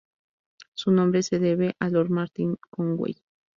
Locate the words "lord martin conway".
1.89-3.17